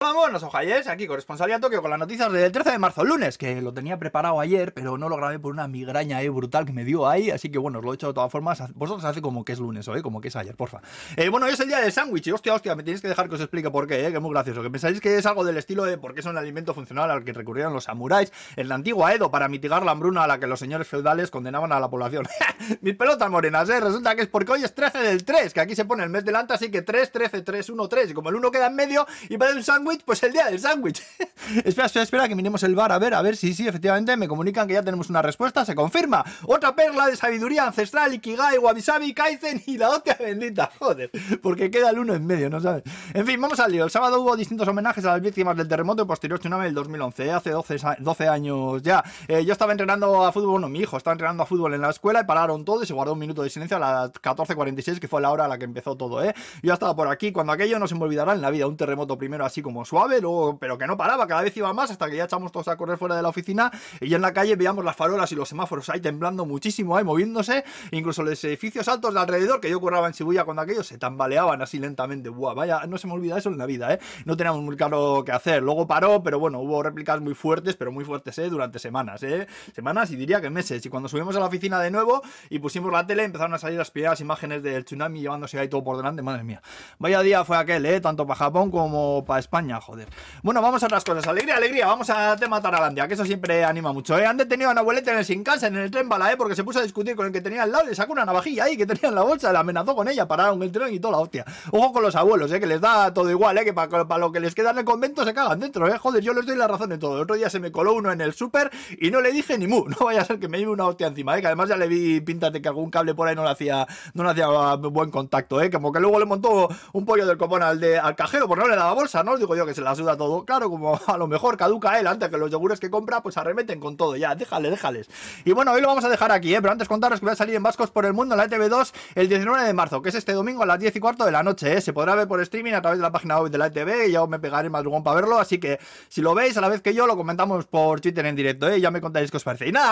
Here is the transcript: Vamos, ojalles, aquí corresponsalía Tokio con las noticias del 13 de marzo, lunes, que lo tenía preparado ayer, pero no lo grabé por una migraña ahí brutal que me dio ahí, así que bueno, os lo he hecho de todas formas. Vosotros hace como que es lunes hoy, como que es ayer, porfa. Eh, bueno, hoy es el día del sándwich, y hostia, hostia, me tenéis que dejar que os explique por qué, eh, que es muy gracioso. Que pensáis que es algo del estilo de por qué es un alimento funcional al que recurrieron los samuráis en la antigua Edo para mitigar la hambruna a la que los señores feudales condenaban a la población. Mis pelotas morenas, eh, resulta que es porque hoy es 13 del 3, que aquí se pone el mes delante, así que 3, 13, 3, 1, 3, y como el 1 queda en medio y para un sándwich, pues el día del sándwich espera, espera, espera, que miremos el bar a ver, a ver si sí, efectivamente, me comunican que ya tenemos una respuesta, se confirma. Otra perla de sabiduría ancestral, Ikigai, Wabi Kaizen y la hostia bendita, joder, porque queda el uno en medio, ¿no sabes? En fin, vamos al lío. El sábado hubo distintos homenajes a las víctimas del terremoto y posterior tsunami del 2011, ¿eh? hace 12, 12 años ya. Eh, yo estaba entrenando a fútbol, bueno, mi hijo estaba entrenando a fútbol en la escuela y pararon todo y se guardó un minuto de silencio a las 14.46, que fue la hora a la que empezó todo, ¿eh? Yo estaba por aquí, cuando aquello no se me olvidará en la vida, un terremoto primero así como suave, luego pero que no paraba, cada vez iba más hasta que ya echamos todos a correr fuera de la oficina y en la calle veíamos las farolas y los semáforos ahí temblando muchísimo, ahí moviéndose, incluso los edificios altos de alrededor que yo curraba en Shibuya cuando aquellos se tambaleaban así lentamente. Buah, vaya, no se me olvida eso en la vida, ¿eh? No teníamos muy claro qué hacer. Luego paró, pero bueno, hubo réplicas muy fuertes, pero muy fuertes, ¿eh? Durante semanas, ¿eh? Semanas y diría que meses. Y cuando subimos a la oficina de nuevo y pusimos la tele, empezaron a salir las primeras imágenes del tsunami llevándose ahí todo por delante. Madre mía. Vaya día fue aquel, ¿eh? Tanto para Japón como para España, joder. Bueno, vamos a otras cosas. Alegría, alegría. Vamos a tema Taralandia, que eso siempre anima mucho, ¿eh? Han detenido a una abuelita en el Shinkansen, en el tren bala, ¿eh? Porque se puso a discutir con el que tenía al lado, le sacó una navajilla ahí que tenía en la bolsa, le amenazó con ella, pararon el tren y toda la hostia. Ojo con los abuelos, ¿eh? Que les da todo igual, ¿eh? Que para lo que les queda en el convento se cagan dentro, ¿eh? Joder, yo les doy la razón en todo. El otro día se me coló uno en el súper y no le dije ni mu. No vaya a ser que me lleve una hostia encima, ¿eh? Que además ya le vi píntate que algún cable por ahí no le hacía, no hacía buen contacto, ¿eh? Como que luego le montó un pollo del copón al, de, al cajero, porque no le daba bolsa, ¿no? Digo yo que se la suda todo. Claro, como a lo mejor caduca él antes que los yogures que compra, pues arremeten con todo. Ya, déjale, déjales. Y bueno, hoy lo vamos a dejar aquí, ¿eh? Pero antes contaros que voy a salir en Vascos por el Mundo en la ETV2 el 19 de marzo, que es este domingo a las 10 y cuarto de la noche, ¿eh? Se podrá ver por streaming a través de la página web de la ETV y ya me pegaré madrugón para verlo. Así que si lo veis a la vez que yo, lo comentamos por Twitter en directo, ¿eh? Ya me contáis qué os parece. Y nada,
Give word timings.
Vamos, 0.00 0.44
ojalles, 0.44 0.86
aquí 0.86 1.08
corresponsalía 1.08 1.58
Tokio 1.58 1.82
con 1.82 1.90
las 1.90 1.98
noticias 1.98 2.30
del 2.30 2.52
13 2.52 2.70
de 2.70 2.78
marzo, 2.78 3.04
lunes, 3.04 3.36
que 3.36 3.60
lo 3.60 3.74
tenía 3.74 3.98
preparado 3.98 4.38
ayer, 4.38 4.72
pero 4.72 4.96
no 4.96 5.08
lo 5.08 5.16
grabé 5.16 5.40
por 5.40 5.52
una 5.52 5.66
migraña 5.66 6.18
ahí 6.18 6.28
brutal 6.28 6.64
que 6.64 6.72
me 6.72 6.84
dio 6.84 7.08
ahí, 7.08 7.32
así 7.32 7.50
que 7.50 7.58
bueno, 7.58 7.80
os 7.80 7.84
lo 7.84 7.90
he 7.90 7.94
hecho 7.96 8.06
de 8.06 8.14
todas 8.14 8.30
formas. 8.30 8.62
Vosotros 8.74 9.04
hace 9.04 9.20
como 9.20 9.44
que 9.44 9.54
es 9.54 9.58
lunes 9.58 9.88
hoy, 9.88 10.00
como 10.00 10.20
que 10.20 10.28
es 10.28 10.36
ayer, 10.36 10.54
porfa. 10.54 10.82
Eh, 11.16 11.28
bueno, 11.30 11.46
hoy 11.46 11.54
es 11.54 11.58
el 11.58 11.66
día 11.66 11.80
del 11.80 11.90
sándwich, 11.90 12.28
y 12.28 12.30
hostia, 12.30 12.54
hostia, 12.54 12.76
me 12.76 12.84
tenéis 12.84 13.02
que 13.02 13.08
dejar 13.08 13.28
que 13.28 13.34
os 13.34 13.40
explique 13.40 13.72
por 13.72 13.88
qué, 13.88 14.06
eh, 14.06 14.10
que 14.10 14.18
es 14.18 14.22
muy 14.22 14.30
gracioso. 14.30 14.62
Que 14.62 14.70
pensáis 14.70 15.00
que 15.00 15.18
es 15.18 15.26
algo 15.26 15.44
del 15.44 15.56
estilo 15.56 15.82
de 15.82 15.98
por 15.98 16.14
qué 16.14 16.20
es 16.20 16.26
un 16.26 16.38
alimento 16.38 16.74
funcional 16.74 17.10
al 17.10 17.24
que 17.24 17.32
recurrieron 17.32 17.72
los 17.72 17.82
samuráis 17.82 18.32
en 18.54 18.68
la 18.68 18.76
antigua 18.76 19.12
Edo 19.12 19.32
para 19.32 19.48
mitigar 19.48 19.84
la 19.84 19.90
hambruna 19.90 20.22
a 20.22 20.26
la 20.28 20.38
que 20.38 20.46
los 20.46 20.60
señores 20.60 20.86
feudales 20.86 21.32
condenaban 21.32 21.72
a 21.72 21.80
la 21.80 21.90
población. 21.90 22.24
Mis 22.82 22.94
pelotas 22.94 23.28
morenas, 23.28 23.68
eh, 23.68 23.80
resulta 23.80 24.14
que 24.14 24.22
es 24.22 24.28
porque 24.28 24.52
hoy 24.52 24.62
es 24.62 24.72
13 24.72 24.98
del 24.98 25.24
3, 25.24 25.52
que 25.52 25.60
aquí 25.60 25.74
se 25.74 25.84
pone 25.84 26.04
el 26.04 26.10
mes 26.10 26.24
delante, 26.24 26.54
así 26.54 26.70
que 26.70 26.82
3, 26.82 27.10
13, 27.10 27.42
3, 27.42 27.68
1, 27.68 27.88
3, 27.88 28.10
y 28.10 28.14
como 28.14 28.28
el 28.28 28.36
1 28.36 28.48
queda 28.52 28.68
en 28.68 28.76
medio 28.76 29.04
y 29.28 29.36
para 29.36 29.50
un 29.56 29.64
sándwich, 29.64 29.87
pues 30.04 30.22
el 30.22 30.32
día 30.32 30.46
del 30.46 30.58
sándwich 30.58 31.02
espera, 31.64 31.86
espera, 31.86 32.02
espera, 32.02 32.28
que 32.28 32.34
miremos 32.34 32.62
el 32.62 32.74
bar 32.74 32.92
a 32.92 32.98
ver, 32.98 33.14
a 33.14 33.22
ver 33.22 33.36
si 33.36 33.54
sí, 33.54 33.66
efectivamente, 33.66 34.16
me 34.16 34.28
comunican 34.28 34.66
que 34.66 34.74
ya 34.74 34.82
tenemos 34.82 35.08
una 35.10 35.22
respuesta, 35.22 35.64
se 35.64 35.74
confirma. 35.74 36.24
Otra 36.46 36.74
perla 36.74 37.06
de 37.06 37.16
sabiduría 37.16 37.66
ancestral, 37.66 38.12
Ikigai, 38.14 38.58
Wabi 38.58 38.82
Kaizen 39.14 39.62
y 39.66 39.78
la 39.78 39.90
hostia 39.90 40.16
bendita, 40.18 40.70
joder, 40.78 41.10
porque 41.42 41.70
queda 41.70 41.90
el 41.90 41.98
uno 41.98 42.14
en 42.14 42.26
medio, 42.26 42.50
¿no 42.50 42.60
sabes? 42.60 42.82
En 43.14 43.26
fin, 43.26 43.40
vamos 43.40 43.60
al 43.60 43.72
lío. 43.72 43.84
El 43.84 43.90
sábado 43.90 44.20
hubo 44.20 44.36
distintos 44.36 44.68
homenajes 44.68 45.04
a 45.04 45.12
las 45.12 45.22
víctimas 45.22 45.56
del 45.56 45.68
terremoto 45.68 46.02
y 46.02 46.06
posterior 46.06 46.38
tsunami 46.38 46.64
del 46.64 46.74
2011, 46.74 47.26
¿eh? 47.26 47.32
hace 47.32 47.50
12, 47.50 47.76
12 47.98 48.28
años 48.28 48.82
ya. 48.82 49.02
Eh, 49.26 49.44
yo 49.44 49.52
estaba 49.52 49.72
entrenando 49.72 50.24
a 50.24 50.32
fútbol, 50.32 50.52
bueno, 50.52 50.68
mi 50.68 50.80
hijo 50.80 50.96
estaba 50.96 51.12
entrenando 51.12 51.42
a 51.42 51.46
fútbol 51.46 51.74
en 51.74 51.80
la 51.80 51.90
escuela 51.90 52.20
y 52.20 52.24
pararon 52.24 52.64
todo 52.64 52.82
y 52.82 52.86
se 52.86 52.92
guardó 52.92 53.14
un 53.14 53.18
minuto 53.18 53.42
de 53.42 53.50
silencio 53.50 53.76
a 53.76 53.80
las 53.80 54.12
14.46, 54.12 54.98
que 54.98 55.08
fue 55.08 55.20
la 55.20 55.30
hora 55.30 55.46
a 55.46 55.48
la 55.48 55.58
que 55.58 55.64
empezó 55.64 55.96
todo, 55.96 56.22
¿eh? 56.22 56.34
Yo 56.62 56.72
estaba 56.72 56.94
por 56.94 57.08
aquí, 57.08 57.32
cuando 57.32 57.52
aquello 57.52 57.78
no 57.78 57.86
se 57.86 57.94
me 57.94 58.04
olvidará 58.04 58.34
en 58.34 58.42
la 58.42 58.50
vida, 58.50 58.66
un 58.66 58.76
terremoto 58.76 59.16
primero 59.16 59.44
así 59.44 59.62
como 59.62 59.77
suave, 59.84 60.20
luego 60.20 60.58
pero 60.58 60.78
que 60.78 60.86
no 60.86 60.96
paraba, 60.96 61.26
cada 61.26 61.42
vez 61.42 61.56
iba 61.56 61.72
más 61.72 61.90
hasta 61.90 62.08
que 62.08 62.16
ya 62.16 62.24
echamos 62.24 62.52
todos 62.52 62.68
a 62.68 62.76
correr 62.76 62.98
fuera 62.98 63.16
de 63.16 63.22
la 63.22 63.28
oficina 63.28 63.70
y 64.00 64.14
en 64.14 64.22
la 64.22 64.32
calle 64.32 64.56
veíamos 64.56 64.84
las 64.84 64.96
farolas 64.96 65.30
y 65.32 65.34
los 65.34 65.48
semáforos 65.48 65.88
ahí 65.90 66.00
temblando 66.00 66.46
muchísimo, 66.46 66.96
ahí 66.96 67.04
moviéndose, 67.04 67.64
incluso 67.90 68.22
los 68.22 68.42
edificios 68.44 68.88
altos 68.88 69.14
de 69.14 69.20
alrededor 69.20 69.60
que 69.60 69.70
yo 69.70 69.80
curraba 69.80 70.06
en 70.06 70.12
Shibuya 70.12 70.44
cuando 70.44 70.62
aquellos 70.62 70.86
se 70.86 70.98
tambaleaban 70.98 71.60
así 71.62 71.78
lentamente. 71.78 72.28
Buah, 72.28 72.54
vaya, 72.54 72.80
no 72.86 72.98
se 72.98 73.06
me 73.06 73.12
olvida 73.14 73.38
eso 73.38 73.48
en 73.48 73.58
la 73.58 73.66
vida, 73.66 73.94
¿eh? 73.94 73.98
No 74.24 74.36
teníamos 74.36 74.62
muy 74.62 74.76
claro 74.76 75.22
qué 75.24 75.32
hacer. 75.32 75.62
Luego 75.62 75.86
paró, 75.86 76.22
pero 76.22 76.38
bueno, 76.38 76.60
hubo 76.60 76.82
réplicas 76.82 77.20
muy 77.20 77.34
fuertes, 77.34 77.76
pero 77.76 77.92
muy 77.92 78.04
fuertes, 78.04 78.38
¿eh? 78.38 78.48
Durante 78.48 78.78
semanas, 78.78 79.22
¿eh? 79.22 79.46
Semanas 79.74 80.10
y 80.10 80.16
diría 80.16 80.40
que 80.40 80.50
meses. 80.50 80.84
Y 80.84 80.88
cuando 80.88 81.08
subimos 81.08 81.36
a 81.36 81.40
la 81.40 81.46
oficina 81.46 81.80
de 81.80 81.90
nuevo 81.90 82.22
y 82.50 82.58
pusimos 82.58 82.92
la 82.92 83.06
tele, 83.06 83.24
empezaron 83.24 83.54
a 83.54 83.58
salir 83.58 83.78
las 83.78 83.90
primeras 83.90 84.20
imágenes 84.20 84.62
del 84.62 84.84
tsunami 84.84 85.20
llevándose 85.20 85.58
ahí 85.58 85.68
todo 85.68 85.84
por 85.84 85.96
delante. 85.96 86.22
Madre 86.22 86.44
mía. 86.44 86.62
Vaya 86.98 87.22
día 87.22 87.44
fue 87.44 87.56
aquel, 87.56 87.84
¿eh? 87.86 88.00
Tanto 88.00 88.26
para 88.26 88.38
Japón 88.38 88.70
como 88.70 89.24
para 89.24 89.40
España, 89.40 89.67
joder. 89.76 90.06
Bueno, 90.40 90.62
vamos 90.62 90.80
a 90.84 90.86
otras 90.86 91.02
cosas. 91.02 91.26
Alegría, 91.26 91.56
alegría. 91.56 91.86
Vamos 91.86 92.08
a 92.10 92.36
tema 92.36 92.62
Taralandia, 92.62 93.08
que 93.08 93.14
eso 93.14 93.24
siempre 93.24 93.64
anima 93.64 93.92
mucho, 93.92 94.16
¿eh? 94.16 94.24
Han 94.24 94.36
detenido 94.36 94.68
a 94.68 94.72
una 94.72 94.82
abuelita 94.82 95.10
en 95.10 95.18
el 95.18 95.24
Shinkansen, 95.24 95.74
en 95.74 95.82
el 95.82 95.90
tren 95.90 96.08
bala, 96.08 96.32
¿eh? 96.32 96.36
Porque 96.36 96.54
se 96.54 96.62
puso 96.62 96.78
a 96.78 96.82
discutir 96.82 97.16
con 97.16 97.26
el 97.26 97.32
que 97.32 97.40
tenía 97.40 97.64
al 97.64 97.72
lado, 97.72 97.86
le 97.86 97.94
sacó 97.96 98.12
una 98.12 98.24
navajilla 98.24 98.64
ahí 98.64 98.76
que 98.76 98.86
tenía 98.86 99.08
en 99.08 99.16
la 99.16 99.22
bolsa, 99.22 99.50
le 99.50 99.58
amenazó 99.58 99.96
con 99.96 100.06
ella, 100.06 100.28
pararon 100.28 100.62
el 100.62 100.70
tren 100.70 100.94
y 100.94 101.00
toda 101.00 101.12
la 101.12 101.18
hostia. 101.18 101.44
Ojo 101.72 101.92
con 101.92 102.04
los 102.04 102.14
abuelos, 102.14 102.52
¿eh? 102.52 102.60
Que 102.60 102.66
les 102.66 102.80
da 102.80 103.12
todo 103.12 103.28
igual, 103.30 103.58
¿eh? 103.58 103.64
Que 103.64 103.72
para 103.72 104.18
lo 104.18 104.30
que 104.30 104.38
les 104.38 104.54
queda 104.54 104.70
en 104.70 104.78
el 104.78 104.84
convento 104.84 105.24
se 105.24 105.34
cagan 105.34 105.58
dentro, 105.58 105.88
¿eh? 105.88 105.98
Joder, 105.98 106.22
yo 106.22 106.32
les 106.32 106.46
doy 106.46 106.56
la 106.56 106.68
razón 106.68 106.92
en 106.92 107.00
todo. 107.00 107.16
El 107.16 107.22
otro 107.22 107.34
día 107.34 107.50
se 107.50 107.58
me 107.58 107.72
coló 107.72 107.94
uno 107.94 108.12
en 108.12 108.20
el 108.20 108.32
súper 108.32 108.70
y 109.00 109.10
no 109.10 109.20
le 109.20 109.32
dije 109.32 109.58
ni 109.58 109.66
mu. 109.66 109.86
No 109.98 110.06
vaya 110.06 110.20
a 110.20 110.24
ser 110.24 110.38
que 110.38 110.46
me 110.46 110.58
lleve 110.58 110.70
una 110.70 110.86
hostia 110.86 111.08
encima, 111.08 111.36
¿eh? 111.36 111.40
Que 111.40 111.48
además 111.48 111.68
ya 111.68 111.76
le 111.76 111.88
vi 111.88 112.20
píntate 112.20 112.62
que 112.62 112.68
algún 112.68 112.90
cable 112.90 113.14
por 113.14 113.26
ahí 113.26 113.34
no 113.34 113.42
le 113.42 113.50
hacía, 113.50 113.86
no 114.14 114.28
hacía 114.28 114.46
buen 114.76 115.10
contacto, 115.10 115.60
¿eh? 115.60 115.70
Como 115.70 115.90
que 115.90 115.98
luego 115.98 116.20
le 116.20 116.26
montó 116.26 116.68
un 116.92 117.04
pollo 117.04 117.26
del 117.26 117.36
copón 117.36 117.64
al, 117.64 117.80
de, 117.80 117.98
al 117.98 118.14
cajero, 118.14 118.46
porque 118.46 118.62
no 118.62 118.68
le 118.68 118.76
daba 118.76 118.92
bolsa, 118.92 119.24
¿no? 119.24 119.36
Digo 119.36 119.56
yo 119.56 119.66
que 119.66 119.74
se 119.74 119.80
la 119.80 119.96
suda 119.96 120.16
todo. 120.16 120.27
Claro, 120.46 120.70
como 120.70 121.00
a 121.06 121.16
lo 121.16 121.26
mejor 121.26 121.56
caduca 121.56 121.98
él 121.98 122.06
antes 122.06 122.28
que 122.28 122.36
los 122.36 122.50
yogures 122.50 122.80
que 122.80 122.90
compra, 122.90 123.22
pues 123.22 123.36
arremeten 123.36 123.80
con 123.80 123.96
todo. 123.96 124.16
Ya, 124.16 124.34
déjale, 124.34 124.70
déjales. 124.70 125.08
Y 125.44 125.52
bueno, 125.52 125.72
hoy 125.72 125.80
lo 125.80 125.88
vamos 125.88 126.04
a 126.04 126.08
dejar 126.08 126.32
aquí, 126.32 126.54
¿eh? 126.54 126.60
Pero 126.60 126.72
antes 126.72 126.88
contaros 126.88 127.20
que 127.20 127.26
voy 127.26 127.32
a 127.32 127.36
salir 127.36 127.54
en 127.54 127.62
Vascos 127.62 127.90
por 127.90 128.06
el 128.06 128.12
Mundo 128.12 128.34
en 128.34 128.38
la 128.38 128.48
ETV2 128.48 128.92
el 129.14 129.28
19 129.28 129.64
de 129.64 129.72
marzo, 129.72 130.02
que 130.02 130.10
es 130.10 130.14
este 130.14 130.32
domingo 130.32 130.62
a 130.62 130.66
las 130.66 130.78
10 130.78 130.96
y 130.96 131.00
cuarto 131.00 131.24
de 131.24 131.32
la 131.32 131.42
noche, 131.42 131.76
¿eh? 131.76 131.80
Se 131.80 131.92
podrá 131.92 132.14
ver 132.14 132.28
por 132.28 132.40
streaming 132.40 132.72
a 132.72 132.82
través 132.82 132.98
de 132.98 133.02
la 133.02 133.12
página 133.12 133.40
web 133.40 133.50
de 133.50 133.58
la 133.58 133.66
ETV 133.66 134.08
y 134.08 134.12
ya 134.12 134.26
me 134.26 134.38
pegaré 134.38 134.68
madrugón 134.70 135.02
para 135.02 135.16
verlo. 135.16 135.38
Así 135.38 135.58
que 135.58 135.78
si 136.08 136.20
lo 136.20 136.34
veis 136.34 136.56
a 136.56 136.60
la 136.60 136.68
vez 136.68 136.82
que 136.82 136.94
yo, 136.94 137.06
lo 137.06 137.16
comentamos 137.16 137.66
por 137.66 138.00
Twitter 138.00 138.26
en 138.26 138.36
directo, 138.36 138.68
¿eh? 138.68 138.80
Ya 138.80 138.90
me 138.90 139.00
contáis 139.00 139.30
qué 139.30 139.36
os 139.36 139.44
parece. 139.44 139.68
Y 139.68 139.72
nada, 139.72 139.86